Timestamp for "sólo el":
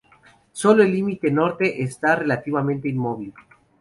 0.51-0.93